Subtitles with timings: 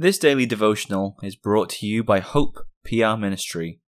[0.00, 3.80] This daily devotional is brought to you by Hope PR Ministry.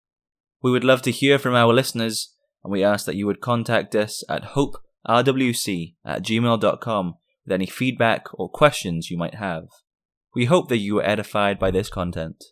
[0.61, 3.95] We would love to hear from our listeners, and we ask that you would contact
[3.95, 7.15] us at hoperwc at gmail.com
[7.47, 9.69] with any feedback or questions you might have.
[10.35, 12.45] We hope that you were edified by this content.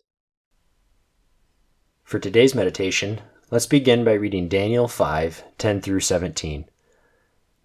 [2.03, 3.21] For today's meditation,
[3.51, 6.65] let's begin by reading Daniel 5 10 through 17.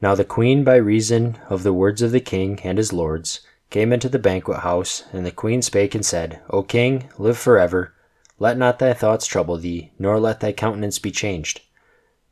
[0.03, 3.93] Now the queen, by reason of the words of the king and his lords, came
[3.93, 7.92] into the banquet house, and the queen spake and said, O king, live forever.
[8.39, 11.62] Let not thy thoughts trouble thee, nor let thy countenance be changed.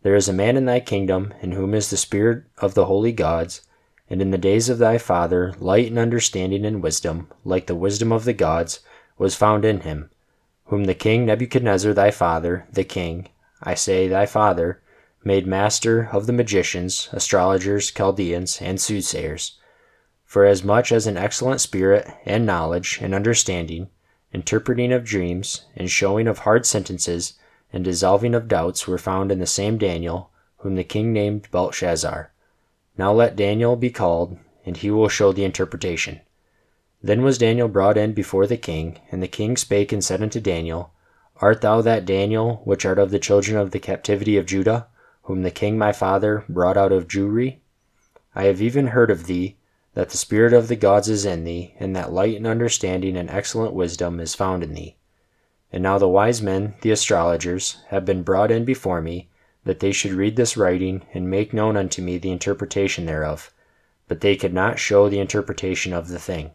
[0.02, 3.10] There is a man in thy kingdom, in whom is the spirit of the holy
[3.10, 3.62] gods,
[4.09, 8.12] and in the days of thy father light and understanding and wisdom, like the wisdom
[8.12, 8.80] of the gods,
[9.19, 10.10] was found in him,
[10.66, 13.29] whom the king Nebuchadnezzar thy father, the king,
[13.62, 14.80] I say thy father,
[15.24, 19.59] made master of the magicians, astrologers, Chaldeans, and soothsayers
[20.34, 23.88] for as much as an excellent spirit, and knowledge, and understanding,
[24.33, 27.35] interpreting of dreams, and showing of hard sentences,
[27.73, 32.32] and dissolving of doubts were found in the same Daniel, whom the king named Belteshazzar.
[32.99, 36.21] Now let Daniel be called, and he will show the interpretation.
[37.01, 40.40] Then was Daniel brought in before the king, and the king spake and said unto
[40.40, 40.90] Daniel,
[41.37, 44.88] Art thou that Daniel which art of the children of the captivity of Judah,
[45.23, 47.59] whom the king my father brought out of Jewry?
[48.35, 49.59] I have even heard of thee
[49.95, 53.30] that the Spirit of the gods is in thee, and that light and understanding and
[53.30, 54.96] excellent wisdom is found in thee.
[55.73, 59.28] And now the wise men, the astrologers, have been brought in before me,
[59.65, 63.52] that they should read this writing, and make known unto me the interpretation thereof.
[64.06, 66.50] But they could not show the interpretation of the thing.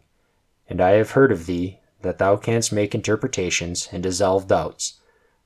[0.68, 5.00] And I have heard of thee, that thou canst make interpretations, and dissolve doubts.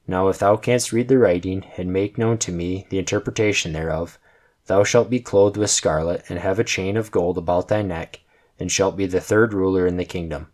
[0.06, 4.18] Now if thou canst read the writing, and make known to me the interpretation thereof,
[4.66, 8.20] Thou shalt be clothed with scarlet, and have a chain of gold about thy neck,
[8.58, 10.48] and shalt be the third ruler in the kingdom.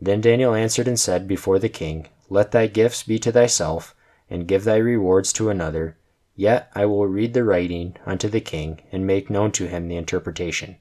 [0.00, 3.94] Then Daniel answered and said before the king, Let thy gifts be to thyself,
[4.30, 5.96] and give thy rewards to another.
[6.34, 9.96] Yet I will read the writing unto the king, and make known to him the
[9.96, 10.76] interpretation.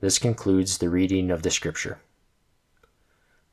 [0.00, 2.00] This concludes the reading of the Scripture.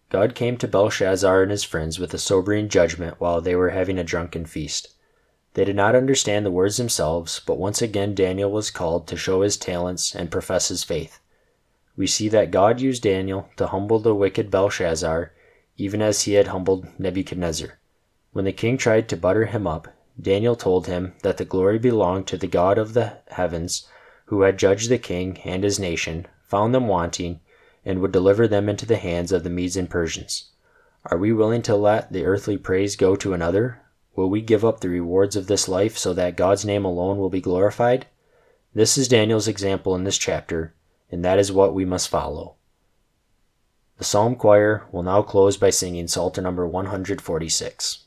[0.09, 3.97] God came to Belshazzar and his friends with a sobering judgment while they were having
[3.97, 4.93] a drunken feast.
[5.57, 9.41] They did not understand the words themselves, but once again Daniel was called to show
[9.41, 11.19] his talents and profess his faith.
[11.95, 15.31] We see that God used Daniel to humble the wicked Belshazzar,
[15.75, 17.79] even as he had humbled Nebuchadnezzar.
[18.33, 19.87] When the king tried to butter him up,
[20.21, 23.87] Daniel told him that the glory belonged to the God of the heavens,
[24.25, 27.39] who had judged the king and his nation, found them wanting,
[27.83, 30.51] and would deliver them into the hands of the Medes and Persians.
[31.05, 33.81] Are we willing to let the earthly praise go to another,
[34.17, 37.29] Will we give up the rewards of this life so that God's name alone will
[37.29, 38.07] be glorified?
[38.73, 40.73] This is Daniel's example in this chapter,
[41.11, 42.55] and that is what we must follow.
[43.99, 48.06] The Psalm Choir will now close by singing Psalter number 146.